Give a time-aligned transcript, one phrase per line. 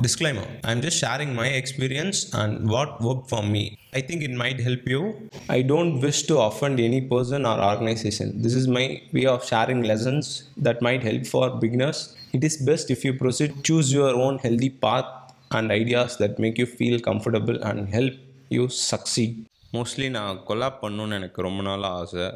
[0.00, 3.62] Disclaimer I'm just sharing my experience and what worked for me.
[3.92, 5.00] I think it might help you.
[5.48, 8.42] I don't wish to offend any person or organization.
[8.42, 10.24] This is my way of sharing lessons
[10.58, 12.00] that might help for beginners.
[12.32, 15.10] It is best if you proceed, choose your own healthy path
[15.50, 18.14] and ideas that make you feel comfortable and help
[18.50, 19.32] you succeed.
[19.76, 22.26] Mostly நான் collab பண்ணணுன்னு எனக்கு ரொம்ப நாளாக ஆசை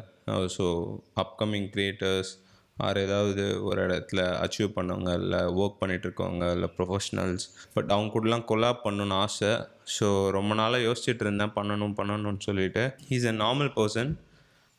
[0.55, 0.65] so
[1.23, 2.31] upcoming creators
[2.76, 8.84] R ஏதாவது ஒரு இடத்துல achieve பண்ணவங்க இல்லை ஒர்க் பண்ணிகிட்ருக்கவங்க இல்லை ப்ரொஃபஷ்னல்ஸ் பட் அவங்க கூடலாம் கொலாப்
[8.84, 9.52] பண்ணணும்னு ஆசை.
[9.96, 11.52] ஸோ ரொம்ப நாளாக யோசிச்சுட்டு இருந்தேன்.
[11.56, 12.84] பண்ணணும் பண்ணணும்னு சொல்லிட்டு.
[13.08, 14.10] இஸ் எ நார்மல் பர்சன்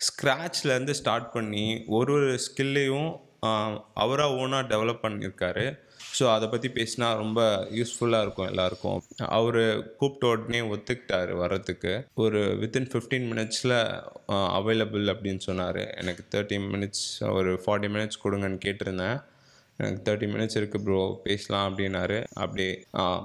[0.02, 3.10] ஸ்க்ராட்ச்லேருந்து ஸ்டார்ட் பண்ணி ஒரு ஒரு ஸ்கில்லையும்
[4.04, 5.66] அவராக ஓனாக டெவலப் பண்ணியிருக்காரு.
[6.18, 7.40] ஸோ அதை பற்றி பேசினா ரொம்ப
[7.78, 9.00] யூஸ்ஃபுல்லாக இருக்கும் எல்லாருக்கும்.
[9.38, 9.62] அவர்
[10.00, 11.94] கூப்பிட்ட உடனே ஒத்துக்கிட்டாரு வர்றதுக்கு.
[12.24, 13.76] ஒரு வித்தின் ஃபிஃப்டீன் மினிட்ஸில்
[14.60, 15.82] அவைலபிள் அப்படின்னு சொன்னார்.
[16.02, 17.06] எனக்கு தேர்ட்டி மினிட்ஸ்
[17.38, 19.18] ஒரு ஃபார்ட்டி மினிட்ஸ் கொடுங்கன்னு கேட்டிருந்தேன்.
[19.80, 22.20] எனக்கு தேர்ட்டி மினிட்ஸ் இருக்குது ப்ரோ பேசலாம் அப்படின்னாரு.
[22.44, 22.72] அப்படியே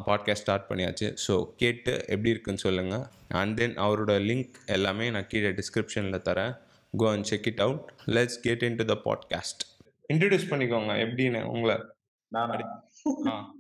[0.09, 1.09] பாட்காஸ்ட் ஸ்டார்ட் பண்ணியாச்சு.
[1.27, 3.05] ஸோ கேட்டு எப்படி இருக்குன்னு சொல்லுங்கள்
[3.41, 6.55] அண்ட் தென் அவரோட லிங்க் எல்லாமே நான் கீழே டிஸ்கிரிப்ஷனில் தரேன்.
[6.95, 7.85] Go and check it out
[8.17, 9.63] let's get into the podcast
[10.11, 10.93] introduce பண்ணிக்கோங்க.
[11.05, 11.77] எப்படின்னு உங்களை.
[12.29, 12.57] நானா?
[13.27, 13.53] ஆ.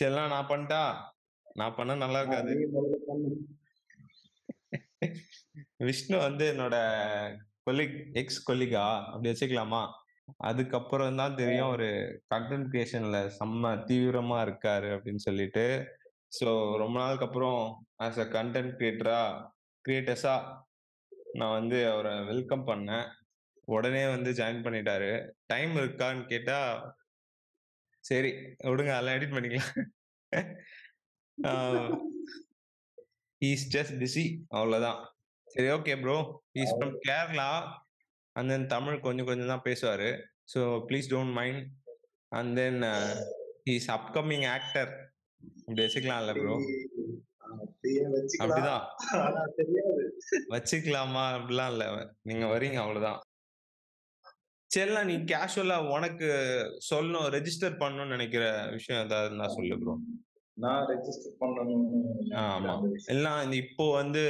[0.00, 0.96] சரிலாம் நான் பண்ணிட்டா?
[1.56, 2.52] நான் பண்ண நல்லா இருக்காது.
[5.76, 6.76] விஷ்ணு வந்து என்னோட
[7.70, 9.82] கொலிக் எக்ஸ் கொலிகா அப்படி வச்சுக்கலாமா?
[10.36, 11.88] அதுக்கப்புறம் தான் தெரியும் ஒரு
[12.34, 15.94] கண்டென்ட் கிரியேஷன்ல செம்ம தீவிரமா இருக்காரு அப்படின்னு சொல்லிட்டு.
[16.40, 19.50] ஸோ ரொம்ப நாளுக்கு அப்புறம் ஆஸ் அ கண்டென்ட் கிரியேட்டரா
[19.88, 20.62] கிரியேட்டர்ஸா
[21.32, 23.06] நான் வந்து அவரை வெல்கம் பண்ணேன்.
[23.68, 25.10] உடனே வந்து ஜாயின் பண்ணிட்டாரு.
[25.52, 26.58] டைம் இருக்கான்னு கேட்டா
[28.04, 28.30] சரி
[28.70, 29.72] விடுங்க அதெல்லாம் எடிட் பண்ணிக்கலாம்.
[33.42, 34.24] இஸ் ஜஸ்ட் பிஸி
[34.56, 35.00] அவ்வளோதான்
[35.48, 36.16] சரி okay bro
[36.62, 37.48] is from Kerala
[38.36, 40.08] and then Tamil கொஞ்சம் கொஞ்சம் தான் பேசுவார்.
[40.52, 41.62] So please don't mind
[42.38, 42.80] and then
[43.74, 44.92] is upcoming actor
[45.64, 46.54] அப்படி வச்சுக்கலாம்ல ப்ரோ.
[48.42, 48.84] அப்படிதான்.
[50.54, 51.24] வச்சுக்கலாமா?
[51.36, 51.86] அப்படிலாம் இல்லை.
[52.28, 53.20] நீங்க வரீங்க அவ்வளவுதான்.
[54.72, 56.28] சரிலாம் நீ கேஷுவலா உனக்கு
[56.90, 58.44] சொல்லணும் ரெஜிஸ்டர் பண்ணணும்னு நினைக்கிற
[58.76, 59.94] விஷயம் ஏதாவது இருந்தா சொல்லு ப்ரோ
[60.56, 62.00] நான் ரெஜிஸ்டர் பண்ணணும்னு
[62.46, 62.72] ஆமா.
[63.14, 64.22] எல்லாம் இப்போ வந்து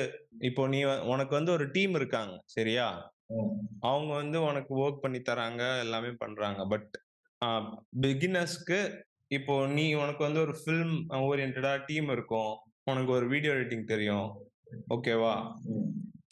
[0.48, 0.80] இப்போ நீ
[1.12, 2.86] உனக்கு வந்து ஒரு டீம் இருக்காங்க சரியா.
[3.90, 6.60] அவங்க வந்து உனக்கு ஒர்க் பண்ணி தராங்க எல்லாமே பண்றாங்க.
[6.72, 6.90] பட்
[8.04, 8.80] பிகினர்ஸ்க்கு
[9.36, 10.94] இப்போ நீ உனக்கு வந்து ஒரு ஃபில்ம்
[11.28, 12.52] ஓரியன்டா டீம் இருக்கும்.
[12.90, 14.28] உனக்கு ஒரு வீடியோ எடிட்டிங் தெரியும்.
[14.94, 15.34] ஓகேவா.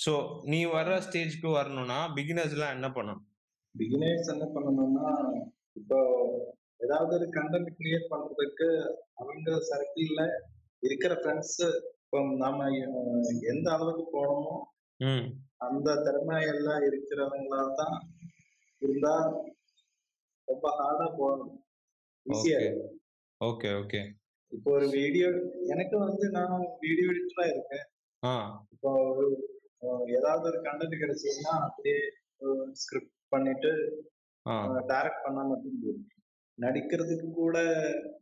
[0.04, 0.12] ஸோ
[0.52, 3.24] நீ வர்ற ஸ்டேஜ்க்கு வரணும்னா பிகினர்ஸ்லாம் என்ன பண்ணணும்?
[3.74, 5.10] பிகினர்ஸ் என்ன பண்ணணும்னா
[5.76, 5.98] இப்போ
[6.80, 8.68] ஏதாவது ஒரு கண்டென்ட் கிரியேட் பண்றதுக்கு
[9.20, 10.22] அவங்க சர்க்கிள்ல
[10.82, 11.58] இருக்கிற ஃப்ரெண்ட்ஸ்
[12.02, 12.68] இப்போ நாம
[13.52, 14.54] எந்த அளவுக்கு போனோமோ
[15.66, 17.96] அந்த திறமை எல்லாம் இருக்கிறவங்களா தான்
[18.82, 19.14] இருந்தா
[20.48, 21.52] ரொம்ப ஹார்டா போகணும்.
[22.26, 22.58] ஈஸியா
[23.40, 24.00] ஓகே ஓகே
[24.52, 25.28] இப்போ ஒரு வீடியோ
[25.72, 27.84] எனக்கு வந்து நான் வீடியோ எடிட்டரா இருக்கேன்.
[28.74, 29.26] இப்போ ஒரு
[30.16, 32.00] ஏதாவது ஒரு கண்டென்ட் கிடைச்சதுன்னா அப்படியே
[32.82, 33.68] ஸ்கிரிப்ட் பண்ணிட்டு
[34.86, 36.08] டைரக்ட் பண்ணா மட்டும் போதும்
[36.60, 37.58] நடிக்கிறதுக்கு கூட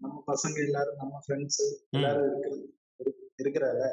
[0.00, 3.84] நம்ம பசங்க எல்லாரும் நம்ம ஃப்ரெண்ட்ஸ் எல்லாரும் இருக்கிறது இரு- இருக்கிறாங்க.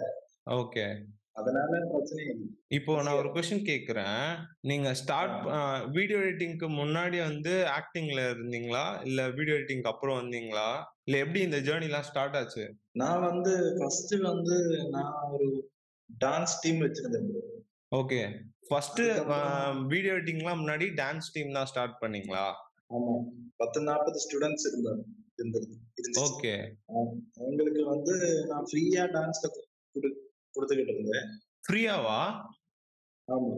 [0.49, 1.03] ஓகே.
[1.31, 2.47] அதனால பிரச்சனை இல்லை.
[2.67, 9.05] இப்போ நான் ஒரு கொஸ்டின் கேக்குறேன் நீங்க ஸ்டார்ட் வீடியோ எடிட்டிங்க்கு முன்னாடி வந்து ஆக்டிங்ல இருந்தீங்களா?
[9.05, 10.83] இல்ல வீடியோ எடிட்டிங்க்கு அப்புறம் வந்தீங்களா?
[11.03, 12.75] இல்ல எப்படி இந்த ஜேர்னிலாம் ஸ்டார்ட் ஆச்சு?
[12.91, 15.69] நான் வந்து ஃபர்ஸ்ட் வந்து நான் ஒரு
[16.25, 17.54] டான்ஸ் டீம் வச்சிருந்தேன்.
[17.97, 18.19] ஓகே
[18.69, 19.01] ஃபர்ஸ்ட்
[19.91, 22.45] வீடியோ எடிட்டிங்லாம் முன்னாடி டான்ஸ் டீம் தான் ஸ்டார்ட் பண்ணீங்களா?
[22.95, 23.13] ஆமா.
[23.61, 25.03] பத்து நாற்பது ஸ்டூடெண்ட்ஸ் இருந்தாங்க.
[26.23, 26.51] ஓகே
[27.39, 28.13] அவங்களுக்கு வந்து
[28.51, 29.41] நான் ஃப்ரீயா டான்ஸ்
[30.55, 31.27] கொடுத்துக்கிட்டு இருந்தேன்.
[31.65, 32.19] ஃப்ரீயாவா
[33.27, 33.51] ஆமா.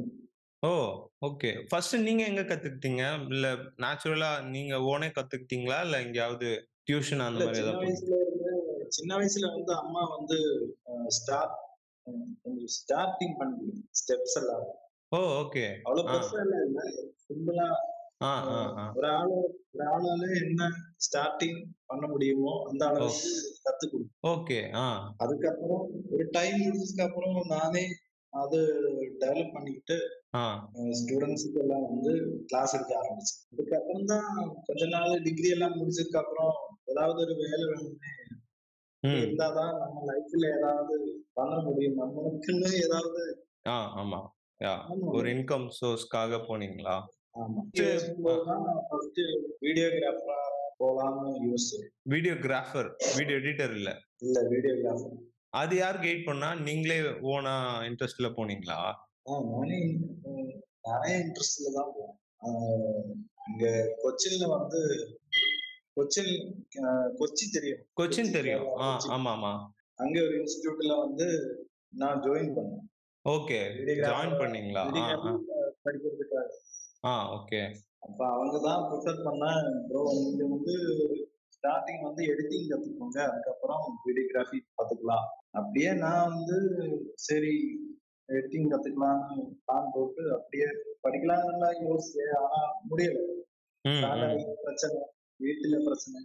[0.63, 0.71] ஓ
[1.27, 3.03] ஓகே ஃபர்ஸ்ட் நீங்க எங்க கத்துக்கிட்டீங்க?
[3.33, 3.47] இல்ல
[3.83, 5.77] நேச்சுரலா நீங்க ஓனே கத்துக்கிட்டீங்களா?
[5.87, 6.49] இல்ல எங்கேயாவது
[6.89, 10.37] டியூஷன் அந்த மாதிரி ஏதாவது சின்ன வயசுல வந்து அம்மா வந்து
[11.17, 11.55] ஸ்டார்ட்
[12.43, 13.67] கொஞ்சம் ஸ்டார்டிங் பண்ணி
[13.99, 14.65] ஸ்டெப்ஸ் எல்லாம்.
[15.11, 16.81] ஓ ஓகே அவ்வளவு பெருசா இல்ல
[17.25, 17.67] சிம்பிளா
[18.97, 19.35] ஒரு ஆளு
[19.71, 20.61] ஒரு ஆளால என்ன
[21.05, 23.31] ஸ்டார்டிங் பண்ண முடியுமோ அந்த அளவுக்கு
[23.65, 24.57] கத்து கொடுக்கும் ஓகே
[25.23, 27.83] அதுக்கப்புறம் ஒரு டைம் முடிஞ்சதுக்கு அப்புறம் நானே
[28.33, 28.59] அது
[29.21, 29.97] டெவலப் பண்ணிக்கிட்டு
[30.99, 32.11] ஸ்டூடெண்ட்ஸுக்கு எல்லாம் வந்து
[32.49, 33.39] கிளாஸ் எடுக்க ஆரம்பிச்சேன்.
[33.53, 34.27] அதுக்கப்புறம் தான்
[34.67, 36.53] கொஞ்ச நாள் டிகிரி எல்லாம் முடிச்சதுக்கு அப்புறம்
[36.85, 38.11] ஏதாவது ஒரு வேலை வேணும்னு
[39.03, 40.95] இருந்தாதான் நம்ம லைஃப்ல ஏதாவது
[41.33, 41.97] பண்ண முடியும்.
[41.99, 43.21] நம்மளுக்குன்னு ஏதாவது
[43.65, 44.19] ஆ ஆமா.
[45.11, 46.95] ஒரு இன்கம் சோர்ஸ்க்காக போனீங்களா?
[49.61, 50.37] வீடியோகிராஃபரா
[50.79, 53.89] போலாம்னு யோசிச்சேன் வீடியோகிராஃபர் வீடியோ எடிட்டர் இல்ல?
[54.19, 55.15] இல்ல வீடியோகிராஃபர்
[55.53, 56.49] அது யார் கைட் பண்ணா?
[56.59, 56.97] நீங்களே
[57.27, 57.53] ஓனா
[57.87, 58.79] இன்ட்ரெஸ்ட்ல போனீங்களா?
[59.29, 59.79] ஆஹ் நானே
[60.81, 62.17] நானே இன்ட்ரெஸ்ட்ல தான் போனேன்.
[62.45, 63.05] ஆஹ்
[63.49, 63.65] இங்க
[64.03, 64.79] கொச்சின்ல வந்து
[65.97, 66.33] கொச்சின்
[67.19, 67.81] கொச்சி தெரியும்.
[67.99, 68.65] கொச்சின் தெரியும்.
[69.15, 69.51] ஆமா ஆமா
[69.99, 71.27] அங்க ஒரு இன்ஸ்டிடியூட்ல வந்து
[72.01, 72.83] நான் ஜாயின் பண்ணேன்.
[73.25, 73.59] ஓகே.
[74.03, 74.83] ஜாயின் பண்ணீங்களா.
[75.85, 76.47] படிக்கிறதுக்காக.
[77.03, 77.61] ஆ ஓகே.
[78.05, 79.45] அப்ப அவங்க தான் ப்ரிஃபர் பண்ண
[79.87, 80.75] ப்ரோ நீங்க வந்து
[81.55, 83.19] ஸ்டார்டிங் வந்து எடிட்டிங் கத்துக்கோங்க.
[83.27, 85.25] அதுக்கப்புறம் வீடியோகிராஃபி பார்த்துக்கலாம்
[85.59, 86.57] அப்படியே நான் வந்து
[87.27, 87.53] சரி
[88.29, 89.35] எடிட்டிங் கத்துக்கலாம்னு
[89.65, 90.67] பிளான் போட்டு அப்படியே
[91.05, 92.33] படிக்கலாம்னு யோசிச்சேன்.
[92.43, 93.19] ஆனா முடியல.
[94.65, 94.97] பிரச்சனை.
[95.39, 96.21] வீட்டுல பிரச்சனை.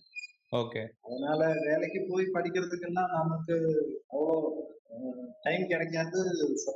[0.53, 0.88] ஓகே.
[1.00, 3.55] அதனால வேலைக்கு போய் படிக்கிறதுக்குன்னா நமக்கு
[4.11, 4.50] அவ்வளோ
[5.43, 6.20] டைம் கிடைக்காது.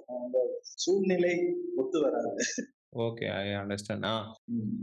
[0.06, 2.34] அந்த சூழ்நிலை ஒத்து வராது.
[2.96, 4.04] Okay I understand.
[4.04, 4.36] ஆ.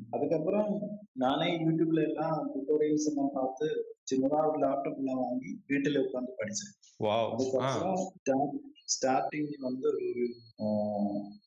[0.10, 0.82] அதுக்கப்புறம்
[1.14, 3.66] நானே யூடியூப்ல எல்லாம் டுட்டோரியல்ஸ் எல்லாம் பார்த்து
[4.12, 6.74] சின்னதா ஒரு லேப்டாப் எல்லாம் வாங்கி வீட்டுல உட்காந்து படிச்சேன்.
[7.32, 8.62] அதுக்கப்புறம்
[8.94, 10.02] ஸ்டார்டிங் வந்து ஒரு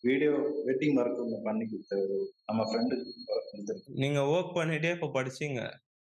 [0.03, 0.31] வீடியோ
[0.67, 5.61] வெட்டிங் ஒர்க் ஒன்று பண்ணி கொடுத்த ஒரு நம்ம ஃப்ரெண்டுக்கு ஒர்க் கொடுத்துருக்கு நீங்க ஒர்க் பண்ணிட்டே இப்ப படிச்சீங்க.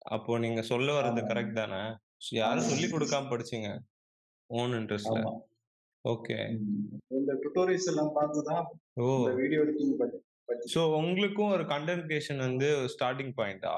[0.07, 1.21] அப்போ நீங்க சொல்ல வர்றது.
[1.31, 1.81] கரெக்ட் தானே?
[2.37, 3.69] யாரும் சொல்லி கொடுக்காம படிச்சீங்க.
[4.51, 5.21] ஓன் இன்ட்ரெஸ்ட்ல.
[6.05, 6.37] ஓகே.
[7.17, 8.65] இந்த டுட்டோரியல்ஸ் எல்லாம் பார்த்து தான்
[8.99, 9.07] ஓ.
[9.41, 10.19] வீடியோ எடிட்டிங் பற்றி
[10.73, 13.73] ஸோ உங்களுக்கும் ஒரு கண்டென்ட் கிரியேஷன் வந்து ஸ்டார்டிங் பாயிண்டா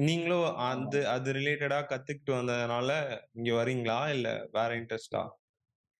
[0.00, 2.90] நீங்களும் அந்த அது ரிலேட்டடா கத்துக்கிட்டு வந்ததுனால
[3.36, 5.22] இங்க வரீங்களா இல்ல வேற இன்ட்ரெஸ்டா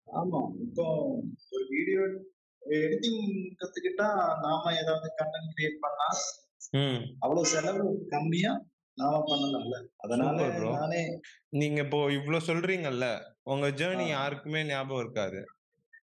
[0.08, 0.40] ஆமா.
[0.64, 0.84] இப்போ
[1.52, 2.02] ஒரு வீடியோ
[2.62, 3.22] எடிட்டிங்
[3.60, 4.08] கத்துக்கிட்டா
[4.44, 6.08] நாம ஏதாவது கண்டென்ட் கிரியேட் பண்ணா
[7.22, 8.52] அவ்வளவு செலவு கம்மியா
[8.99, 9.76] நாம பண்ணலாம்ல.
[9.99, 10.70] அதனால Super bro.
[10.75, 11.00] நானே
[11.55, 13.06] நீங்க இப்போ இவ்ளோ சொல்றீங்கல்ல
[13.44, 14.06] உங்க ஜேர்னி.
[14.11, 15.41] யாருக்குமே ஞாபகம் இருக்காது.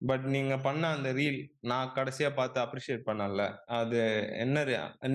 [0.03, 3.45] பட் நீங்க பண்ண அந்த ரீல் நான் கடைசியா பார்த்து அப்ரிஷியேட் பண்ணல
[3.79, 4.01] அது
[4.39, 4.59] என்ன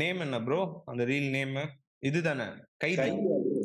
[0.01, 0.59] நேம் என்ன ப்ரோ?
[0.85, 1.59] அந்த ரீல் நேம்?
[2.03, 2.47] இதுதானே
[2.77, 3.11] கைதி.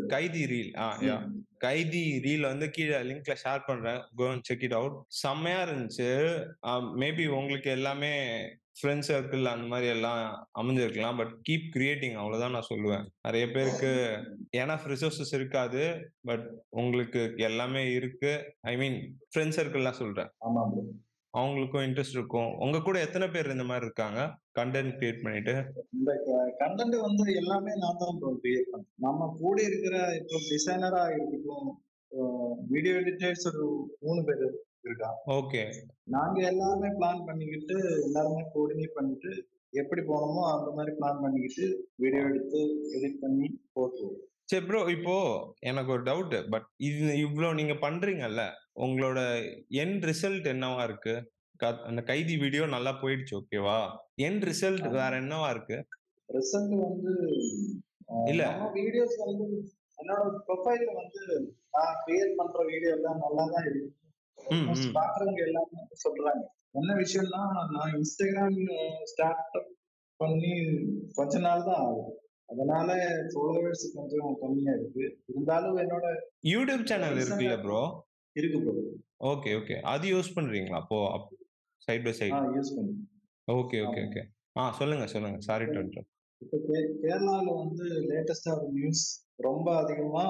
[0.08, 0.72] கைதி ரீல்.
[0.78, 1.16] ஆ யா.
[1.58, 4.00] கைதி ரீல் வந்து கீழே லிங்க்ல ஷேர் பண்றேன்.
[4.16, 6.08] கோ செக் இட் அவுட் செம்மையா இருந்துச்சு.
[7.00, 8.12] மேபி உங்களுக்கு எல்லாமே
[8.80, 11.16] ஃப்ரெண்ட்ஸ் சர்க்கிள் அந்த மாதிரி எல்லாம் அமைஞ்சிருக்கலாம்.
[11.16, 13.06] பட் கீப் கிரியேட்டிங் அவ்வளவுதான் நான் சொல்லுவேன்.
[13.22, 13.90] நிறைய பேருக்கு
[14.56, 15.82] ஏன்னா ரிசோர்சஸ் இருக்காது.
[16.22, 18.32] பட் உங்களுக்கு எல்லாமே இருக்கு.
[18.60, 18.98] ஐ மீன்
[19.34, 20.30] ஃப்ரெண்ட் சர்க்கிள்லாம் சொல்றேன்.
[20.48, 20.64] ஆமா.
[21.34, 22.50] அவங்களுக்கும் இன்ட்ரெஸ்ட் இருக்கும்.
[22.64, 24.20] உங்க கூட எத்தனை பேர் இந்த மாதிரி இருக்காங்க?
[24.58, 25.54] கண்டென்ட் கிரியேட் பண்ணிட்டு?
[25.98, 26.12] இந்த
[26.62, 31.68] கண்டென்ட் வந்து எல்லாமே நான் தான் ப்ரோ கிரியேட் பண்ணேன் நம்ம கூட இருக்கிற இப்போ டிசைனரா இருக்கட்டும்
[32.72, 33.66] வீடியோ எடிட்டர்ஸ் ஒரு
[34.06, 34.44] மூணு பேர்
[34.86, 35.62] இருக்கா ஓகே
[36.14, 37.76] நாங்க எல்லாருமே பிளான் பண்ணிக்கிட்டு
[38.06, 39.32] எல்லாருமே கோஆர்டினேட் பண்ணிட்டு
[39.80, 41.66] எப்படி போகணுமோ அந்த மாதிரி பிளான் பண்ணிக்கிட்டு
[42.02, 42.60] வீடியோ எடுத்து
[42.96, 44.22] எடிட் பண்ணி போட்டுருவோம்.
[44.48, 45.14] சரி ப்ரோ இப்போ
[45.62, 48.42] எனக்கு ஒரு டவுட் பட் இது இவ்வளோ நீங்க பண்றீங்கல்ல
[48.84, 49.18] உங்களோட
[49.82, 51.14] என் ரிசல்ட் என்னவா இருக்கு
[51.84, 53.78] அந்த கைதி வீடியோ நல்லா போயிடுச்சு ஓகேவா
[54.26, 54.84] என் ரிசல்ட்.
[54.96, 55.78] வேற என்னவா இருக்கு
[56.28, 57.12] ரிசல்ட் வந்து
[58.30, 58.42] இல்ல.
[58.76, 59.46] வீடியோஸ் வந்து
[59.98, 61.22] என்னோட ப்ரொஃபைல்ல வந்து
[61.74, 63.90] நான் கிரியேட் பண்ற வீடியோ எல்லாம் நல்லா தான் இருக்கு.
[64.98, 67.42] பாக்குறவங்க எல்லாமே சொல்றாங்க என்ன விஷயம்னா
[67.74, 68.58] நான் இன்ஸ்டாகிராம்
[69.12, 69.58] ஸ்டார்ட்
[70.20, 70.52] பண்ணி
[71.18, 72.12] கொஞ்ச நாள் தான் ஆகுது
[72.48, 72.90] அதனால
[73.32, 75.04] ஃபாலோவர்ஸ் கொஞ்சம் கம்மியா இருக்கு.
[75.26, 76.06] இருந்தாலும் என்னோட
[76.46, 77.80] யூடியூப் சேனல் இருக்குல்ல ப்ரோ
[78.36, 78.74] இருக்கு ப்ரோ
[79.30, 80.78] ஓகே ஓகே அது யூஸ் பண்றீங்களா?
[80.78, 80.98] அப்போ
[81.82, 82.94] சைட் பை சைடு யூஸ் பண்ணி.
[83.48, 84.22] ஓகே ஓகே ஓகே
[84.56, 85.38] ஆ சொல்லுங்க சொல்லுங்க.
[85.40, 85.66] சாரி.
[85.66, 86.02] டு
[86.42, 86.56] இப்போ
[87.02, 89.04] கேரளால வந்து லேட்டஸ்டா ஒரு நியூஸ்
[89.38, 90.24] ரொம்ப அதிகமா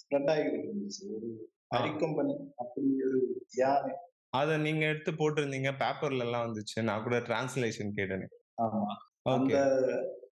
[0.00, 1.02] ஸ்ப்ரெட் ஆகிட்டு இருந்துச்சு.
[1.16, 1.28] ஒரு
[1.72, 1.76] ஆ.
[1.76, 3.20] அரிக்கம்பனி அப்படி ஒரு
[3.56, 3.92] யானை
[4.30, 6.78] அத நீங்க எடுத்து போட்டிருந்தீங்க பேப்பர்ல எல்லாம் வந்துச்சு.
[6.82, 8.24] நான் கூட டிரான்ஸ்லேஷன் கேட்டேன்.
[8.62, 8.80] ஆமா.
[9.24, 9.58] அந்த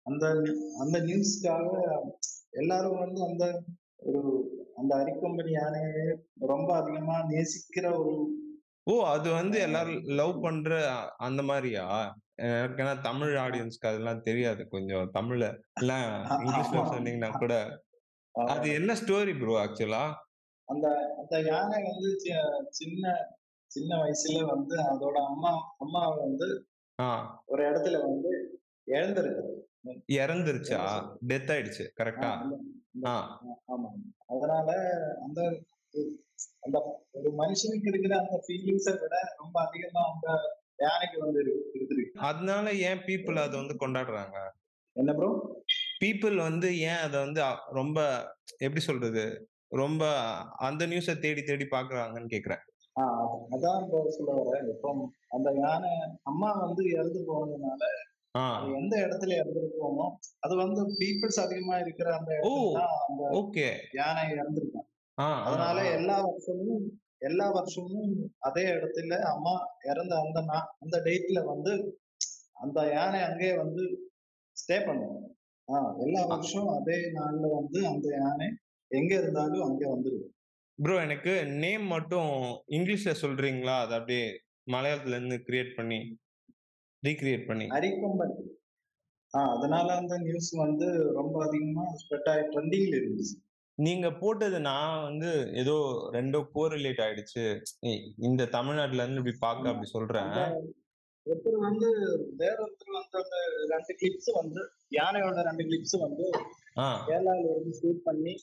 [0.05, 0.25] அந்த
[0.79, 1.69] அந்த நியூஸ்க்காக
[2.51, 3.45] எல்லாரும் வந்து அந்த
[4.07, 4.21] ஒரு
[4.75, 6.03] அந்த அரிக்கம்பனி யானையை
[6.47, 8.13] ரொம்ப அதிகமா நேசிக்கிற ஒரு
[8.87, 10.71] ஓ அது வந்து எல்லாரும் லவ் பண்ற
[11.17, 11.85] அந்த மாதிரியா?
[12.75, 14.61] ஏன்னா தமிழ் ஆடியன்ஸ்க்கு அதெல்லாம் தெரியாது.
[14.69, 15.45] கொஞ்சம் தமிழ்ல
[15.81, 15.93] இல்ல
[16.35, 16.83] இங்கிலீஷ்ல.
[16.91, 17.53] சொன்னீங்கன்னா கூட.
[18.35, 20.03] அது என்ன ஸ்டோரி ப்ரோ ஆக்சுவலா
[20.67, 22.09] அந்த அந்த யானை வந்து
[22.71, 23.03] சின்ன
[23.71, 26.47] சின்ன வயசுல வந்து அதோட அம்மா அம்மாவை வந்து
[27.45, 28.31] ஒரு இடத்துல வந்து
[28.87, 29.45] இழந்திருக்கு
[30.17, 30.79] இறந்துருச்சா?
[31.27, 31.83] டெத் ஆயிடுச்சு.
[31.97, 32.29] கரெக்டா
[34.25, 34.69] அதனால
[35.23, 35.41] அந்த
[36.59, 36.77] அந்த
[37.11, 40.27] ஒரு மனுஷனுக்கு இருக்கிற அந்த ஃபீலிங்ஸை விட ரொம்ப அதிகமா அந்த
[40.79, 44.37] யானைக்கு வந்து இருக்கு- அதனால ஏன் பீப்புள் அதை வந்து கொண்டாடுறாங்க?
[44.95, 45.29] என்ன ப்ரோ
[46.03, 47.99] பீப்புள் வந்து ஏன் அதை வந்து ரொம்ப
[48.57, 49.25] எப்படி சொல்றது?
[49.71, 50.03] ரொம்ப
[50.59, 52.63] அந்த நியூஸை தேடி தேடி பாக்குறாங்கன்னு கேக்குறேன்.
[53.51, 54.89] அதான் சொல்ல வரேன் இப்போ
[55.29, 55.91] அந்த யானை
[56.23, 57.83] அம்மா வந்து இறந்து போனதுனால
[58.75, 60.05] எந்த இடத்துல இறந்துருக்கோமோ
[60.39, 63.67] அது வந்து பீப்புள்ஸ் அதிகமா இருக்கிற அந்த இடத்துல ஓகே.
[63.93, 64.87] யானை இறந்துருக்கும்.
[65.43, 65.77] அதனால.
[65.91, 66.85] எல்லா வருஷமும்
[67.17, 70.39] எல்லா வருஷமும் அதே இடத்துல அம்மா இறந்த அந்த
[70.79, 71.73] அந்த டேட்ல வந்து
[72.53, 73.83] அந்த யானை அங்கேயே வந்து
[74.57, 75.21] ஸ்டே பண்ணும்.
[75.67, 78.47] ஆஹ் எல்லா வருஷம் அதே நாள்ல வந்து அந்த யானை
[78.91, 80.31] எங்க இருந்தாலும் அங்க வந்துடும்
[80.79, 82.31] ப்ரோ எனக்கு நேம் மட்டும்
[82.67, 83.79] இங்கிலீஷ்ல சொல்றீங்களா?
[83.79, 84.25] அதை அப்படியே
[84.71, 85.99] மலையாளத்துல இருந்து கிரியேட் பண்ணி.
[87.05, 87.65] ரீக்ரியேட் பண்ணி.
[87.75, 88.35] அரிக்கம்பன்
[89.33, 93.35] ஆஹ் அதனால அந்த நியூஸ் வந்து ரொம்ப அதிகமா ஸ்ப்ரெட் ஆகி ட்ரெண்டிங்ல இருந்துச்சு.
[93.77, 95.29] நீங்க போட்டது நான் வந்து
[95.61, 95.73] ஏதோ
[96.13, 97.43] ரெண்டோ கோரிலேட் ஆயிடுச்சு.
[97.83, 100.29] ஏய், இந்த தமிழ்நாட்டுல இருந்து இப்படி பார்க்க அப்படி சொல்றேன்.
[101.25, 101.87] ஒருத்தர் வந்து
[102.35, 103.37] வேற ஒருத்தர் வந்து அந்த
[103.71, 106.25] ரெண்டு கிளிப்ஸ் வந்து யானையோட ரெண்டு கிளிப்ஸ் வந்து
[106.77, 106.87] ஆ.
[107.07, 108.33] கேரளால இருந்து ஷூட் பண்ணி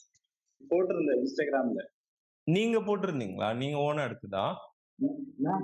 [0.61, 1.81] போட்டிருந்தேன் இன்ஸ்டாகிராம்ல
[2.47, 3.49] நீங்க போட்டிருந்தீங்களா?
[3.53, 4.45] நீங்க ஓனா எடுத்ததா
[5.45, 5.63] நான்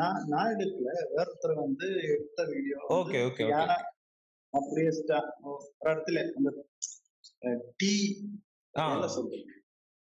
[0.00, 0.90] நான் நான் எடுக்கல.
[1.14, 3.20] வேற ஒருத்தர் வந்து எடுத்த வீடியோ ஓகே
[4.54, 4.90] அப்படியே
[5.42, 6.50] ஒரு இடத்துல அந்த
[7.76, 7.92] டீ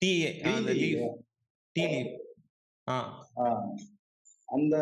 [0.02, 0.12] டீ
[0.52, 0.72] அந்த
[1.76, 1.88] டீ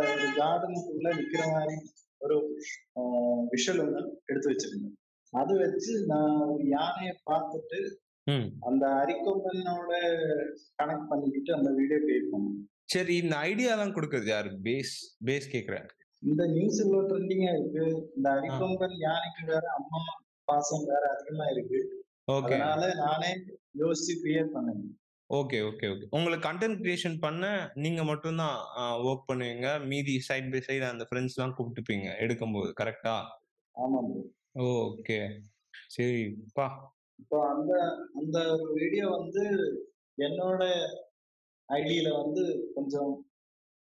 [0.07, 1.75] ஒரு கார்டனுக்குள்ள நிக்கிற மாதிரி
[2.21, 2.37] ஒரு
[3.51, 4.97] விஷுவல் ஒன்று எடுத்து வச்சிருந்தேன்.
[5.33, 7.79] அது வச்சு நான் ஒரு யானையை பார்த்துட்டு
[8.59, 9.91] அந்த அரிக்கொம்பனோட
[10.79, 12.59] கனெக்ட் பண்ணிக்கிட்டு அந்த வீடியோ கிரியேட் பண்ணேன்.
[12.91, 14.49] சரி இந்த ஐடியாலாம் கொடுக்கறது யாரு?
[14.65, 14.93] பேஸ்
[15.27, 15.87] பேஸ் கேக்குறேன்.
[16.23, 17.83] இந்த நியூஸ் இவ்வளவு ட்ரெண்டிங்கா இருக்கு.
[18.17, 20.01] இந்த அரிக்கொம்பன் யானைக்கு வேற அம்மா
[20.47, 21.79] பாசம் வேற அதிகமா இருக்கு.
[22.35, 22.55] ஓகே.
[22.55, 23.29] அதனால நானே
[23.81, 24.81] யோசிச்சு கிரியேட் பண்ணேன்.
[25.29, 26.05] Okay okay okay.
[26.17, 27.43] உங்களுக்கு கண்டென்ட் கிரியேஷன் பண்ண
[27.83, 28.57] நீங்க மட்டும்தான்
[29.07, 29.67] ஒர்க் பண்ணுவீங்க.
[29.91, 33.15] மீதி சைட் பை சைடு அந்த ஃப்ரெண்ட்ஸ்லாம் கூப்பிட்டுப்பீங்க எடுக்கும்போது கரெக்டா
[33.75, 34.01] ஆமா.
[34.71, 35.19] ஓகே.
[35.95, 36.65] சரிப்பா
[37.19, 37.71] இப்போ அந்த
[38.19, 38.37] அந்த
[38.77, 39.43] வீடியோ வந்து
[40.17, 40.61] என்னோட
[41.71, 42.43] ஐடியில வந்து
[42.75, 43.11] கொஞ்சம்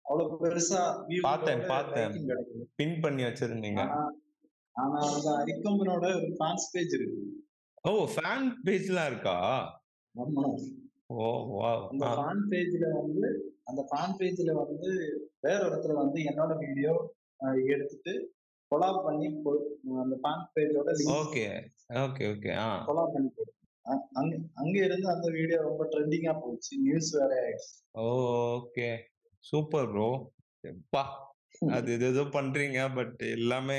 [0.05, 0.83] அவ்வளவு பெருசா
[1.23, 2.15] பார்த்தேன், பார்த்தேன்.
[2.77, 3.83] பின் பண்ணி வச்சிருந்தீங்க.
[4.77, 7.23] ஆனா அந்த அரிக்கம்பனோட ஒரு ஃபேன்ஸ் பேஜ் இருக்கு.
[7.85, 9.37] ஓ ஃபேன் பேஜ்லாம் இருக்கா?
[10.15, 10.45] ஆமா.
[11.15, 13.29] ஓ வா அந்த ஃபேன் பேஜ்ல வந்து
[13.65, 14.91] அந்த ஃபேன் பேஜ்ல வந்து
[15.41, 16.93] வேற இடத்துல வந்து என்னோட வீடியோ
[17.69, 18.13] எடுத்துட்டு
[18.73, 19.29] கொலாப் பண்ணி
[20.03, 21.45] அந்த ஃபேன் பேஜோட ஓகே
[22.01, 22.69] ஓகே ஓகே ஆ.
[22.89, 23.53] கொலாப் பண்ணி போடு.
[24.15, 26.73] அங்க அங்க இருந்து அந்த வீடியோ ரொம்ப ட்ரெண்டிங்கா போச்சு.
[26.79, 27.71] நியூஸ் வேற ஆயிடுச்சு.
[28.57, 28.89] ஓகே
[29.45, 30.09] சூப்பர் ப்ரோ
[30.95, 31.03] பா
[31.75, 33.79] அது இது ஏதோ பண்றீங்க பட் எல்லாமே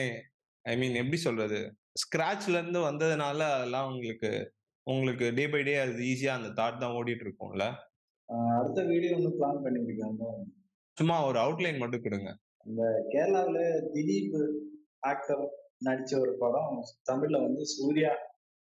[0.65, 1.59] ஐ மீன் எப்படி சொல்றது?
[2.01, 4.31] ஸ்கிராச்ல இருந்து வந்ததுனால அதெல்லாம் உங்களுக்கு
[4.87, 7.65] உங்களுக்கு டே பை டே அது ஈஸியா அந்த தாட் தான் ஓடிட்டு இருக்கும்ல?
[8.55, 10.23] அடுத்த வீடியோ ஒன்று பிளான் பண்ணியிருக்காங்க
[10.97, 12.29] சும்மா ஒரு அவுட்லைன் மட்டும் கொடுங்க.
[13.11, 13.59] கேரளாவுல
[13.93, 14.37] திலீப்
[15.09, 15.43] ஆக்டர்
[15.87, 16.75] நடிச்ச ஒரு படம்
[17.09, 18.11] தமிழ்ல வந்து சூர்யா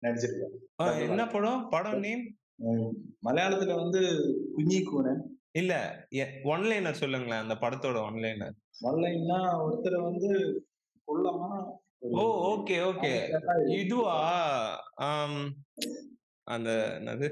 [0.06, 0.56] நடிச்சிருக்காரு
[1.06, 1.62] என்ன படம்?
[1.68, 2.24] படம் நேம்?
[3.24, 4.00] மலையாளத்துல வந்து
[4.54, 5.22] குஞ்சி கூனன்
[5.52, 5.74] இல்ல
[6.44, 10.30] ஒன்லைனர் சொல்லுங்களேன் அந்த படத்தோட ஒன்லைனர் மல்லைன்னா ஒருத்தர் வந்து
[11.08, 11.50] குள்ளமா
[12.16, 13.12] ஓ ஓகே ஓகே.
[13.76, 14.16] இதுவா?
[16.46, 17.28] அந்த என்னது?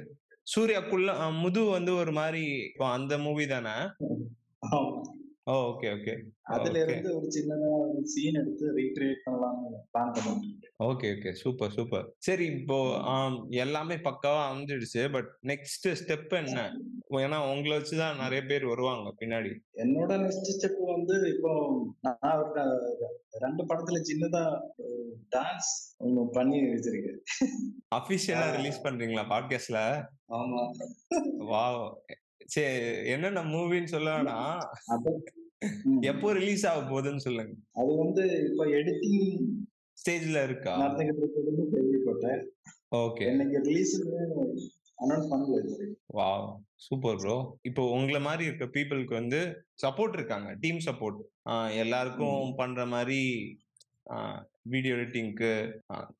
[0.46, 2.44] சூர்யாக்குள்ள ஆ, முது வந்து ஒரு மாதிரி
[2.88, 3.74] அந்த மூவி தானே?
[5.50, 6.12] Okay okay.
[6.42, 6.82] அதுல.
[6.82, 11.32] இருந்து ஒரு சின்னதா ஒரு சீன் எடுத்து ரீக்ரியேட் பண்ணலாம்னு பிளான் பண்ணிட்டு ஓகே ஓகே.
[11.32, 12.14] Super super.
[12.18, 12.78] சரி இப்போ
[13.50, 16.72] எல்லாமே பக்காவா வந்துடுச்சு பட் நெக்ஸ்ட் ஸ்டெப் என்ன?
[17.10, 19.52] ஏன்னா உங்களை வச்சுதான் நிறைய பேர் வருவாங்க பின்னாடி.
[19.76, 21.52] என்னோட நெக்ஸ்ட் ஸ்டெப் வந்து இப்போ
[22.00, 22.52] நான்
[23.38, 24.60] ரெண்டு படத்துல சின்னதா
[25.36, 25.70] டான்ஸ்
[26.32, 27.20] பண்ணி வச்சிருக்கேன்.
[27.94, 28.56] அபிஷியலா.
[28.56, 30.70] ரிலீஸ் பண்றீங்களா பாட்காஸ்ட்ல ஆமா.
[31.36, 31.64] வா
[32.46, 32.72] சரி
[33.06, 35.10] என்னென்ன மூவின்னு சொல்ல வேணாம் அது
[35.84, 36.00] ம்.
[36.02, 37.52] எப்போ ரிலீஸ் ஆக போகுதுன்னு சொல்லுங்க.
[37.72, 39.22] அது வந்து இப்போ எடிட்டிங்
[39.98, 40.72] ஸ்டேஜ்ல இருக்கா?
[40.76, 41.42] நடந்துகிட்டு
[41.74, 42.40] கேள்விப்பட்டேன்.
[42.96, 43.24] ஓகே.
[43.26, 43.94] எனக்கு ரிலீஸ்
[44.98, 45.88] அனௌன்ஸ் பண்ணல.
[46.14, 46.28] வா
[46.76, 47.36] சூப்பர் ப்ரோ.
[47.62, 49.40] இப்போ உங்களை மாதிரி இருக்க பீப்புளுக்கு வந்து
[49.82, 51.20] சப்போர்ட் இருக்காங்க டீம் சப்போர்ட்
[51.76, 53.20] எல்லாருக்கும் பண்ற மாதிரி
[54.72, 55.50] வீடியோ எடிட்டிங்க்கு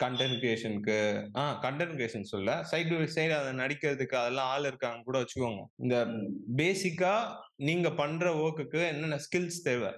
[0.02, 0.96] கண்டென்ட் கிரியேஷனுக்கு
[1.36, 5.62] ஆ கண்டென்ட் கிரியேஷன் சொல்ல சைடு பை சைடு அதை நடிக்கிறதுக்கு அதெல்லாம் ஆள் இருக்காங்க கூட வச்சுக்கோங்க.
[5.76, 5.96] இந்த.
[6.60, 7.14] பேசிக்கா
[7.68, 9.92] நீங்க பண்ற ஒர்க்குக்கு என்னென்ன ஸ்கில்ஸ் தேவை?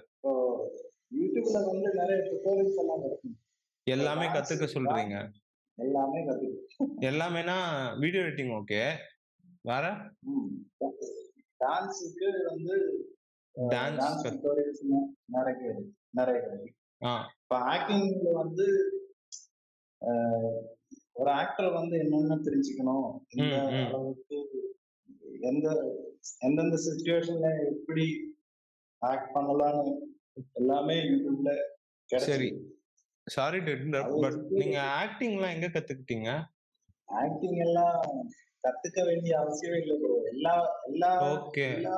[1.19, 3.35] யூடியூப்ல வந்து நிறைய டுட்டோரியல்ஸ் எல்லாம் இருக்கும்
[3.83, 5.17] எல்லாமே கத்துக்க சொல்றீங்க.
[5.77, 6.59] எல்லாமே கத்துக்கு.
[7.09, 7.57] எல்லாமேனா
[7.99, 8.81] வீடியோ எடிட்டிங் ஓகே
[9.61, 9.85] வேற?
[11.63, 12.75] டான்ஸுக்கு வந்து
[13.55, 14.83] Dance டான்ஸ் டுட்டோரியல்ஸ்
[15.35, 15.71] நிறைய.
[16.19, 16.39] நிறைய
[17.01, 18.65] இப்போ ஆக்டிங்ல வந்து
[21.13, 23.05] ஒரு ஆக்டர் வந்து என்னென்ன தெரிஞ்சுக்கணும்?
[23.33, 23.55] எந்த.
[23.85, 24.37] அளவுக்கு
[26.39, 28.05] எந்தெந்த சுச்சுவேஷன்ல எப்படி
[29.01, 29.93] ஆக்ட் பண்ணலாம்னு
[30.53, 31.51] எல்லாமே யூடியூப்ல
[32.09, 32.49] சரி.
[33.27, 33.59] சாரி
[34.23, 36.29] பட் நீங்க ஆக்டிங்லாம் எங்க கத்துக்கிட்டீங்க?
[37.09, 37.97] ஆக்டிங் எல்லாம்
[38.63, 39.95] கத்துக்க வேண்டிய அவசியமே இல்லை.
[40.31, 41.11] எல்லா எல்லா
[41.73, 41.97] எல்லா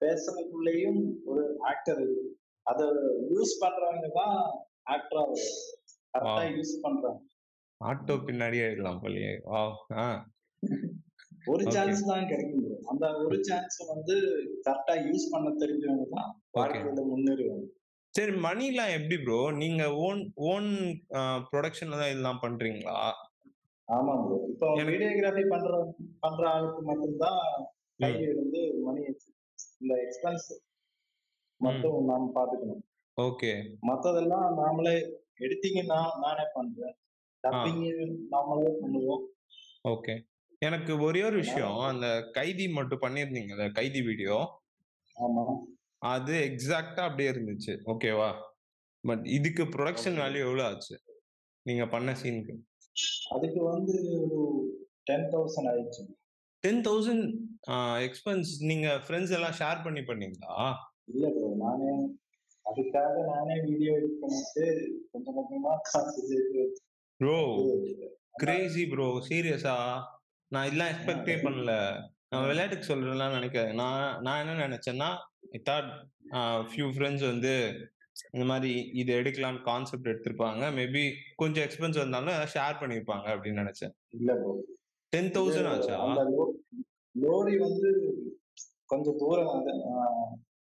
[0.00, 2.30] பேசனுக்குள்ளேயும் ஒரு ஆக்டர் இருக்கு.
[2.66, 2.80] அத
[3.32, 4.36] யூஸ் பண்றவங்க தான்
[4.94, 5.22] ஆக்டரா
[6.14, 6.42] கரெக்டா.
[6.56, 7.20] யூஸ் பண்றாங்க.
[7.80, 9.32] ஆட்டோ பின்னாடியே எழுதலாம் போலயே.
[9.48, 9.62] வா
[11.52, 11.62] ஒரு.
[11.74, 12.60] சான்ஸ் தான் கிடைக்கும்.
[12.90, 14.14] அந்த ஒரு சான்ஸ் வந்து
[14.66, 17.66] கரெக்டா யூஸ் பண்ண தெரிஞ்சவங்க தான் வாழ்க்கையில முன்னேறுவாங்க.
[18.14, 20.68] சரி மணிலாம் எப்படி ப்ரோ நீங்க ஓன் ஓன்
[21.48, 22.98] ப்ரொடக்ஷன்ல தான் இதெல்லாம் பண்றீங்களா?
[23.88, 25.72] ஆமா ப்ரோ இப்போ வீடியோகிராஃபி பண்ற
[26.22, 27.42] பண்ற ஆளுக்கு மட்டும்தான்
[28.00, 29.02] கையில இருந்து மணி
[29.82, 30.46] இந்த எக்ஸ்பென்ஸ்
[31.56, 32.82] மட்டும் நாம பாத்துக்கணும்.
[33.20, 33.74] ஓகே.
[33.82, 36.96] மத்ததெல்லாம் நாமளே எடிட்டிங் நான் பண்றேன்.
[37.42, 39.24] டப்பிங் நாமளே பண்ணுவோம்.
[39.88, 40.22] ஓகே.
[40.58, 41.78] எனக்கு ஒரே ஒரு விஷயம்.
[41.78, 44.60] அந்த கைதி மட்டும் பண்ணியிருந்தீங்கல்ல கைதி வீடியோ?
[45.20, 45.58] ஆமா.
[45.98, 47.80] அது எக்ஸாக்டா அப்படியே இருந்துச்சு.
[47.86, 48.32] ஓகேவா?
[49.00, 50.16] பட் இதுக்கு ப்ரொடக்ஷன்.
[50.16, 51.00] வேல்யூ எவ்வளவு ஆச்சு?
[51.62, 52.54] நீங்க பண்ண சீனுக்கு.
[53.30, 54.68] அதுக்கு வந்து ஒரு
[55.02, 56.14] டென் தௌசண்ட் ஆயிடுச்சு.
[56.58, 57.32] டென் தௌசண்ட்
[58.06, 60.74] எக்ஸ்பென்ஸ் நீங்க ஃப்ரெண்ட்ஸ் எல்லாம் ஷேர் பண்ணி பண்ணீங்களா?
[61.08, 61.90] இல்ல ப்ரோ நானே
[62.66, 64.64] அதுக்காக நானே வீடியோ எடிட் பண்ணிட்டு
[65.12, 66.62] கொஞ்சம் கொஞ்சமா காசு சேர்த்து
[67.20, 67.38] ப்ரோ.
[68.42, 69.76] கிரேசி ப்ரோ சீரியஸா
[70.52, 71.72] நான் இதெல்லாம் எக்ஸ்பெக்டே பண்ணல.
[72.30, 75.08] நான் விளையாட்டுக்கு சொல்றேன்லாம் நினைக்கிறேன் நான் நான் என்ன நினைச்சேன்னா
[75.68, 75.90] தாட்
[76.70, 77.52] ஃபியூ ஃப்ரெண்ட்ஸ் வந்து
[78.34, 80.64] இந்த மாதிரி இது எடுக்கலாம்னு கான்செப்ட் எடுத்திருப்பாங்க.
[80.78, 81.02] மேபி
[81.42, 83.92] கொஞ்சம் எக்ஸ்பென்ஸ் வந்தாலும் ஷேர் பண்ணியிருப்பாங்க அப்படின்னு நினைச்சேன்.
[84.18, 84.52] இல்ல ப்ரோ
[85.12, 85.96] டென் தௌசண்ட் ஆச்சா?
[87.14, 87.90] லோரி வந்து
[88.92, 89.50] கொஞ்சம் தூரம்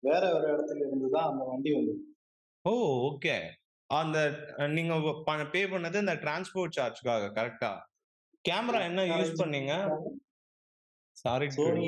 [0.02, 1.94] வேற ஒரு இடத்துல இருந்து தான் அந்த வண்டி வந்து
[2.64, 2.72] ஓ
[3.08, 3.36] ஓகே
[3.90, 4.18] அந்த
[4.76, 4.94] நீங்க
[5.52, 7.70] பே பண்ணது இந்த டிரான்ஸ்போர்ட் சார்ஜ்க்காக கரெக்டா
[8.44, 9.72] கேமரா என்ன யூஸ் பண்ணீங்க?
[11.16, 11.86] சாரி சோனி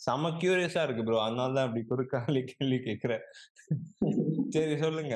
[0.00, 3.22] செம கியூரியஸா இருக்கு ப்ரோ அதனால தான் அப்படி குறுக்காலி கேள்வி கேக்குறேன்
[4.54, 5.14] சரி சொல்லுங்க.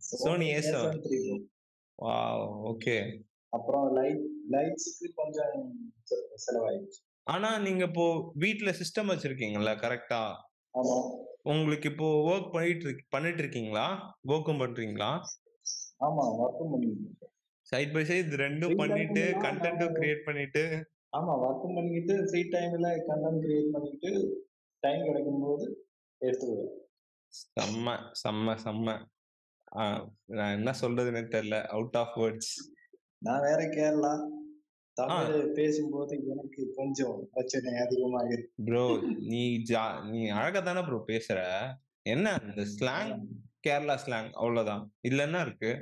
[0.00, 0.82] Sony A7.
[1.04, 1.18] த்ரீ
[1.98, 2.16] வா
[2.70, 2.96] ஓகே
[3.52, 4.22] அப்புறம் லைட்
[4.54, 5.56] லைட்ஸுக்கு கொஞ்சம்
[6.44, 7.00] செலவாயிடுச்சு.
[7.26, 10.22] ஆனா நீங்க இப்போ வீட்ல சிஸ்டம் வச்சிருக்கீங்கல்ல கரெக்டா
[10.74, 10.96] ஆமா.
[11.44, 13.86] உங்களுக்கு இப்போ ஒர்க் பண்ணிட்டு இருக்கு பண்ணிட்டு இருக்கீங்களா?
[14.28, 15.10] ஒர்க்கும் பண்றீங்களா?
[16.00, 17.26] ஆமா ஒர்க்கும் பண்ணிட்டு.
[17.66, 20.62] சைட் பை சைடு ரெண்டும் பண்ணிட்டு கண்டென்ட்டும் கிரியேட் பண்ணிட்டு.
[21.12, 24.12] ஆமா ஒர்க்கும் பண்ணிக்கிட்டு ஃப்ரீ டைம்ல கண்டென்ட் கிரியேட் பண்ணிக்கிட்டு
[24.82, 25.64] டைம் கிடைக்கும் போது
[26.20, 26.72] எடுத்துக்குவேன்.
[27.52, 27.88] செம்ம
[28.22, 28.96] செம்ம செம்ம.
[30.32, 32.54] நான் என்ன சொல்றதுன்னு தெரியல அவுட் ஆஃப் வேர்ட்ஸ்
[33.22, 34.12] நான் வேற கேரளா?
[34.96, 38.82] தமிழ் பேசும்போது எனக்கு கொஞ்சம் பிரச்சனை அதிகமாக ப்ரோ
[39.30, 41.38] நீ ஜா நீ அழகா தானே ப்ரோ பேசுற?
[42.02, 43.12] என்ன இந்த ஸ்லாங்
[43.66, 44.84] கேரளா ஸ்லாங் அவ்வளவுதான்.
[45.02, 45.72] இதுல என்ன இருக்கு?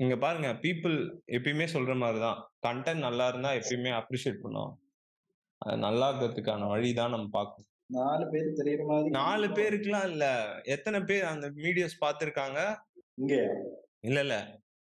[0.00, 0.96] இங்க பாருங்க பீப்புள்
[1.36, 2.38] எப்பயுமே சொல்ற மாதிரிதான்.
[2.66, 4.74] கண்டென்ட் நல்லா இருந்தா எப்பயுமே அப்ரிஷியேட் பண்ணுவோம்
[5.62, 7.66] அது நல்லா இருக்கிறதுக்கான வழி தான் நம்ம பார்க்கணும்.
[7.98, 10.26] நாலு பேர் தெரியற மாதிரி நாலு பேருக்குலாம் இல்ல.
[10.64, 12.60] எத்தனை பேர் அந்த வீடியோஸ் பார்த்திருக்காங்க?
[13.14, 13.34] இங்க
[14.00, 14.36] இல்ல இல்ல.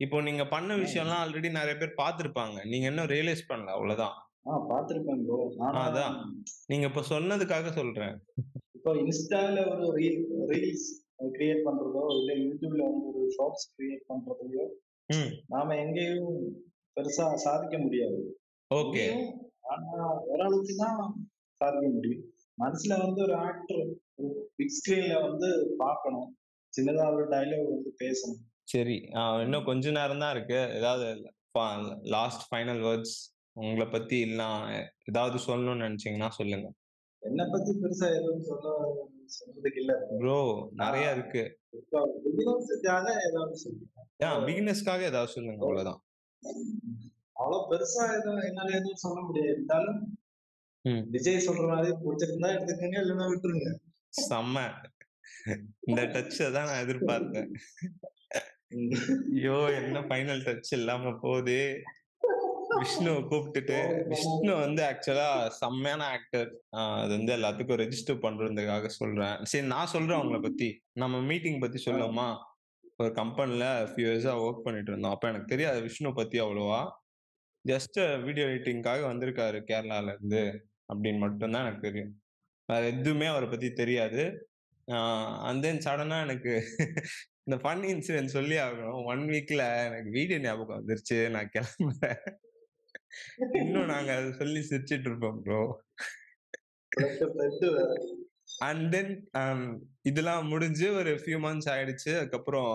[0.00, 2.58] இப்போ நீங்க பண்ண விஷயம்லாம் ஆல்ரெடி நிறைய பேர் பார்த்திருப்பாங்க.
[2.70, 4.16] நீங்க இன்னும் ரியலைஸ் பண்ணல அவ்வளவுதான்.
[4.70, 5.38] பாத்திருப்பேன் ப்ரோ
[5.86, 6.14] அதான்.
[6.70, 8.14] நீங்க இப்ப சொன்னதுக்காக சொல்றேன்.
[8.76, 10.20] இப்போ இன்ஸ்டால ஒரு ரீல்
[10.52, 10.88] ரீல்ஸ்
[11.36, 14.66] கிரியேட் பண்றதோ இல்ல யூடியூப்ல வந்து ஒரு ஷார்ட்ஸ் கிரியேட் பண்றதையோ
[15.54, 16.32] நாம எங்கேயும்
[16.96, 18.20] பெருசா சாதிக்க முடியாது.
[18.70, 19.04] ஓகே.
[19.72, 19.92] ஆனா
[20.30, 21.00] ஓரளவுக்கு தான்
[21.60, 22.24] சாதிக்க முடியும்.
[22.62, 23.82] மனசுல வந்து ஒரு ஆக்டர்
[24.58, 25.48] பிக் ஸ்கிரீன்ல வந்து
[25.84, 26.28] பார்க்கணும்.
[26.72, 28.42] சின்னதா ஒரு டைலாக் வந்து பேசணும்.
[28.68, 28.96] சரி.
[29.44, 30.60] இன்னும் கொஞ்ச நேரம் தான் இருக்கு.
[30.78, 31.06] ஏதாவது
[32.14, 33.16] லாஸ்ட் ஃபைனல் வேர்ட்ஸ்
[33.56, 34.58] உங்களை பத்தி எல்லாம்
[35.04, 36.66] ஏதாவது சொல்லணும்னு நினைச்சீங்கன்னா சொல்லுங்க.
[37.22, 38.74] என்னை பத்தி பெருசா எதுவும் சொல்ல
[39.36, 39.94] சொல்றதுக்கு இல்ல.
[40.20, 40.36] ப்ரோ
[40.82, 41.42] நிறைய இருக்கு.
[44.46, 45.60] பிகினர்ஸுக்காக ஏதாவது சொல்லுங்க.
[45.64, 46.00] அவ்வளவுதான்.
[47.32, 49.50] அவ்வளவு பெருசா எதுவும் என்னால எதுவும் சொல்ல முடியாது.
[49.52, 50.00] இருந்தாலும்.
[51.14, 53.70] விஜய் சொல்ற மாதிரி பிடிச்சிருந்தா எடுத்துக்கங்க இல்லைன்னா விட்டுருங்க.
[54.28, 54.58] செம்ம.
[55.88, 57.50] இந்த டச் தான் நான் எதிர்பார்த்தேன்.
[58.70, 61.60] ஐயோ என்ன ஃபைனல் டச் இல்லாம போகுது.
[62.80, 63.78] விஷ்ணு கூப்பிட்டுட்டு
[64.08, 65.28] விஷ்ணு வந்து ஆக்சுவலா
[65.60, 66.50] செம்மையான ஆக்டர்
[66.98, 69.36] அது வந்து எல்லாத்துக்கும் ரெஜிஸ்டர் பண்றதுக்காக சொல்றேன்.
[69.50, 70.68] சரி நான் சொல்றேன் அவங்கள பத்தி.
[70.92, 72.28] நம்ம மீட்டிங் பத்தி சொல்லுவோமா?
[72.96, 75.14] ஒரு கம்பெனில ஃபியூ இயர்ஸா ஒர்க் பண்ணிட்டு இருந்தோம்.
[75.14, 76.80] அப்ப எனக்கு தெரியாது விஷ்ணு பத்தி அவ்வளவா.
[77.64, 80.42] ஜஸ்ட் வீடியோ எடிட்டிங்காக வந்திருக்காரு கேரளால இருந்து
[80.92, 82.12] அப்படின்னு மட்டும்தான் எனக்கு தெரியும்.
[82.68, 84.24] வேற எதுவுமே அவரை பத்தி தெரியாது.
[85.48, 86.52] அண்ட் தென் சடனா எனக்கு
[87.48, 89.04] இந்த ஃபன் இன்சிடென்ட் சொல்லி ஆகணும்.
[89.04, 91.30] ஒன் வீக்ல எனக்கு வீடியோ ஞாபகம் வந்துருச்சு.
[91.30, 92.18] நான் கிளம்புறேன்.
[93.52, 95.60] இன்னும் நாங்க அதை சொல்லி சிரிச்சிட்டு இருப்போம் ப்ரோ
[98.58, 99.12] அண்ட் தென்
[100.02, 102.12] இதெல்லாம் முடிஞ்சு ஒரு ஃபியூ மந்த்ஸ் ஆயிடுச்சு.
[102.18, 102.74] அதுக்கப்புறம்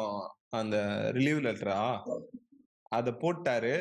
[0.49, 0.77] அந்த
[1.13, 1.79] ரிலீவ் லெட்டரா
[2.89, 3.75] அதை போட்டாரு.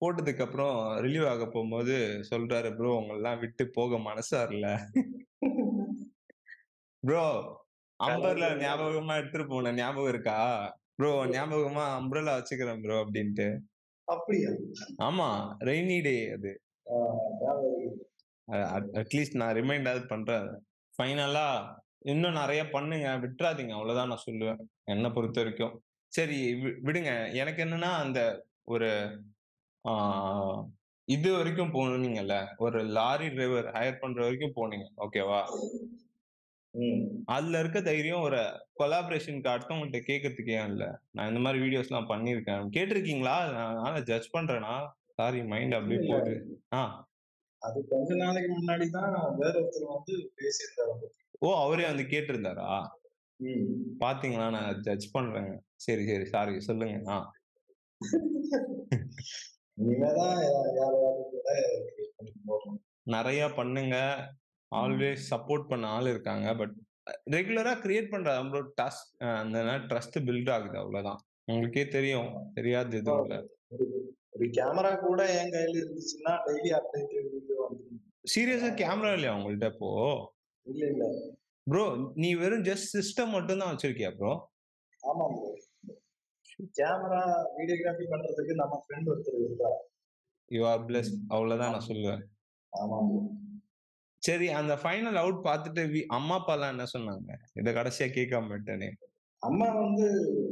[0.00, 1.94] போட்டதுக்கு அப்புறம் ரிலீவ் ஆக போகும்போது
[2.30, 4.66] சொல்றாரு ப்ரோ உங்களெல்லாம் விட்டு போக மனசு வரல.
[7.02, 7.24] ப்ரோ
[8.00, 10.38] அம்பர்ல ஞாபகமா எடுத்துட்டு போன ஞாபகம் இருக்கா?
[10.98, 13.48] ப்ரோ ஞாபகமா அம்ப்ரலா வச்சுக்கிறேன் ப்ரோ அப்படின்ட்டு.
[14.08, 14.50] அப்படியா?
[15.06, 15.28] ஆமா.
[15.68, 16.52] ரெய்னி டே அது.
[19.00, 20.46] அட்லீஸ்ட் நான் ரிமைண்டாவது பண்றேன்
[20.94, 21.48] ஃபைனலா
[22.12, 23.08] இன்னும் நிறைய பண்ணுங்க.
[23.24, 23.72] விட்டுறாதீங்க.
[23.78, 24.60] அவ்வளவுதான் நான் சொல்லுவேன்.
[24.84, 25.74] என்னை பொறுத்த வரைக்கும்.
[26.12, 26.38] சரி
[26.86, 27.12] விடுங்க.
[27.32, 28.20] எனக்கு என்னன்னா அந்த
[28.64, 28.90] ஒரு
[31.08, 32.36] இது வரைக்கும் போனீங்கல்ல.
[32.56, 34.86] ஒரு லாரி டிரைவர் ஹையர் பண்ற வரைக்கும் போனீங்க.
[35.04, 35.40] ஓகேவா
[37.24, 38.36] அதுல இருக்க தைரியம் ஒரு
[38.78, 41.00] கொலாபரேஷனுக்கு அடுத்தவங்கள்ட்ட கேட்கறதுக்கு ஏன் இல்ல.
[41.10, 43.52] நான் இந்த மாதிரி வீடியோஸ் எல்லாம் பண்ணிருக்கேன் கேட்டிருக்கீங்களா?
[43.74, 44.88] நான் ஜட்ஜ் பண்றேனா?
[45.14, 46.12] சாரி மைண்ட் அப்படியே.
[46.12, 46.62] போகுது.
[46.72, 47.08] ஆ.
[47.58, 51.06] அது கொஞ்ச நாளைக்கு முன்னாடி தான் வேற ஒருத்தர் வந்து பேசியிருந்தாரு
[51.38, 52.88] ஓ அவரே வந்து கேட்டிருந்தாரா.
[54.00, 54.50] பாத்தீங்களா?
[54.50, 57.12] நான் ஜட்ஜ் பண்றேங்க சரி சரி சாரி சொல்லுங்க.
[57.12, 57.32] ஆ.
[63.02, 63.96] நிறைய பண்ணுங்க.
[64.72, 66.46] ஆல்வேஸ் சப்போர்ட் பண்ண ஆள் இருக்காங்க.
[66.60, 66.74] பட்
[67.34, 69.58] ரெகுலரா கிரியேட் பண்ற ப்ரோ டஸ்ட் அந்த
[69.90, 71.20] ட்ரஸ்ட் பில்ட் ஆகுது அவ்வளவுதான்.
[71.48, 72.30] உங்களுக்கே தெரியும்.
[72.54, 73.36] தெரியாது எதுவும் இல்ல
[74.34, 78.00] ஒரு கேமரா கூட என் கையில இருந்துச்சுன்னா டெய்லி அப்டேட் வீடியோ வந்துடும்
[78.32, 79.90] சீரியஸா கேமரா இல்லையா உங்கள்ட்ட இப்போ?
[80.66, 81.04] இல்ல இல்ல.
[81.66, 81.84] ப்ரோ
[82.22, 84.32] நீ வெறும் ஜஸ்ட் சிஸ்டம் மட்டும் தான் வச்சிருக்கியா ப்ரோ
[85.02, 85.48] ஆமா ப்ரோ
[86.78, 87.22] கேமரா
[87.56, 89.78] வீடியோகிராஃபி பண்றதுக்கு நம்ம ஃப்ரெண்ட் ஒருத்தர் இருக்கார்
[90.50, 92.22] யூ ஆர் பிளஸ் அவ்வளவுதான் நான் சொல்லுவேன்.
[92.72, 93.20] ஆமா ப்ரோ
[94.18, 97.32] சரி அந்த ஃபைனல் அவுட் பார்த்துட்டு வி- அம்மா அப்பா எல்லாம் என்ன சொன்னாங்க?
[97.54, 98.92] இதை கடைசியா கேட்காம விட்டேனே.
[99.38, 100.06] அம்மா வந்து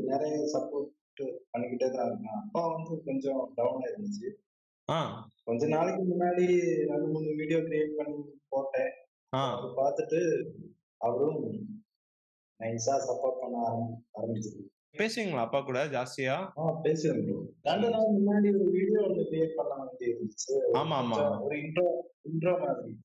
[0.06, 4.28] நிறைய சப்போர்ட் பண்ணிக்கிட்டே தான் இருக்காங்க அப்பா வந்து கொஞ்சம் டவுன் ஆயிருந்துச்சு.
[4.90, 5.30] ஆ.
[5.44, 6.46] கொஞ்ச நாளைக்கு முன்னாடி
[6.86, 8.92] ரெண்டு மூணு வீடியோ கிரியேட் பண்ணி போட்டேன்.
[9.76, 10.20] பார்த்துட்டு
[10.96, 11.42] அவரும்
[12.60, 14.62] நைஸா சப்போர்ட் பண்ண ஆரம்பி ஆரம்பிச்சது
[14.98, 16.48] பேசுவீங்களா அப்பா கூட ஜாஸ்தியா?
[17.88, 21.42] நாள் முன்னாடி ஒரு வீடியோ ஒன்று கிரியேட் பண்ண ஒரு ஆமா, ஆமா.
[21.42, 21.86] ஒரு இன்ட்ரோ
[22.24, 22.96] இன்ட்ரோ மாதிரி.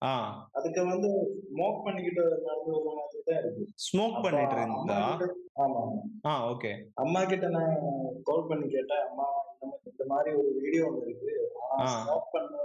[0.52, 1.08] அதுக்கு வந்து
[1.56, 3.68] ஸ்மோக் பண்ணிக்கிட்டு நடந்து வர மாதிரி தான் இருக்கு.
[3.76, 5.18] ஸ்மோக் பண்ணிட்டு இருந்தா
[5.56, 5.90] ஆமா
[6.26, 6.84] ஆ ஓகே.
[6.94, 7.78] அம்மா கிட்ட நான்
[8.24, 9.08] கால் பண்ணி கேட்டேன்.
[9.10, 9.24] அம்மா
[9.84, 11.52] இந்த மாதிரி- ஒரு வீடியோ ஒன்று இருக்கு.
[11.88, 12.58] ஸ்டாப் பண்ண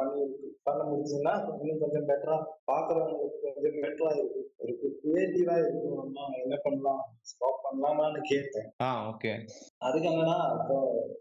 [0.00, 0.24] பண்ண
[0.62, 2.36] பண்ணி முடிச்சுன்னா இன்னும் கொஞ்சம் பெட்டரா
[2.72, 4.40] பாக்குறவங்களுக்கு கொஞ்சம் பெட்டரா இருக்கு.
[4.58, 4.72] ஒரு
[5.04, 7.16] கிரியேட்டிவா இருக்கணும்னா என்ன பண்ணலாம்?
[7.20, 8.72] ஸ்டாப் பண்ணலாமான்னு கேட்டேன்.
[8.80, 9.32] ஆ ஓகே
[9.78, 10.76] அதுக்கு என்னன்னா இப்போ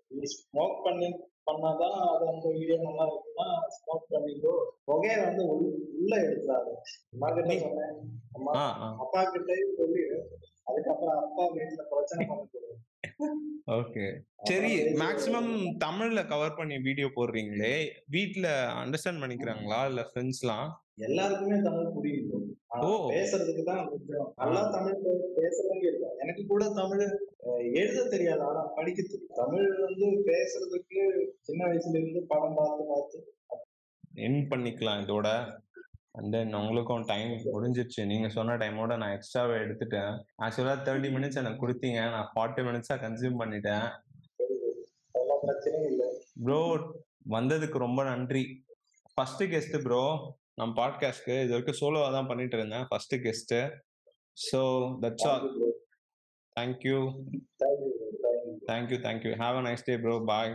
[0.08, 1.10] நீ ஸ்மோக் பண்ணி
[1.52, 4.54] பண்ணாதான் அது அந்த வீடியோ நல்லா இருக்குன்னா ஸ்மோக் பண்ணிக்கோ.
[4.84, 6.74] புகையை வந்து உள்- உள்ள எடுத்துறாரு
[7.12, 7.96] அம்மா கிட்ட சொன்னேன்.
[8.32, 8.52] அம்மா
[9.00, 10.02] அப்பா கிட்டயும் சொல்லி
[10.64, 12.76] அதுக்கப்புறம் அப்பா வீட்டுல பிரச்சனை பண்ணக்கூடாது.
[13.74, 14.06] ஓகே.
[14.44, 17.74] சரி மேக்ஸிமம் தமிழ்ல கவர் பண்ணி வீடியோ போடுறீங்களே
[18.08, 18.48] வீட்ல
[18.82, 19.80] அண்டர்ஸ்டாண்ட் பண்ணிக்கிறாங்களா?
[19.86, 20.70] இல்ல ஃப்ரெண்ட்ஸ்லாம்?
[21.08, 22.48] எல்லாருக்குமே தமிழ் புரியும்
[22.80, 22.90] ஓ.
[23.12, 24.98] பேசுறதுக்கு தான் கொஞ்சம் நல்லா தமிழ்
[25.38, 27.04] பேசுறவங்க இருக்காங்க எனக்கு கூட தமிழ்
[27.74, 28.42] எழுத தெரியாது.
[28.42, 29.36] ஆனா படிக்க தெரியும்.
[29.36, 31.00] தமிழ் வந்து பேசுறதுக்கு
[31.42, 33.20] சின்ன வயசுல இருந்து படம் பார்த்து பார்த்து
[34.18, 35.28] என் பண்ணிக்கலாம் இதோட.
[36.20, 38.02] அண்ட் தென் உங்களுக்கும் டைம் முடிஞ்சிருச்சு.
[38.06, 40.14] நீங்க சொன்ன டைமோட நான் எக்ஸ்ட்ராவே எடுத்துட்டேன்.
[40.46, 42.00] ஆக்சுவலா தேர்ட்டி மினிட்ஸ் எனக்கு கொடுத்தீங்க.
[42.16, 43.88] நான் ஃபார்ட்டி மினிட்ஸா கன்சியூம் பண்ணிட்டேன்.
[46.46, 46.62] ப்ரோ
[47.30, 48.44] வந்ததுக்கு ரொம்ப நன்றி.
[49.16, 50.04] ஃபர்ஸ்ட் கெஸ்ட் ப்ரோ
[50.56, 52.88] நம்ம பாட்காஸ்ட்க்கு இது வரைக்கும் சோலோவா தான் பண்ணிட்டு இருந்தேன்.
[52.90, 53.56] First guest
[54.38, 54.62] so
[55.04, 55.48] that's all
[56.56, 57.00] thank you
[58.72, 60.52] thank you thank you have a nice day bro bye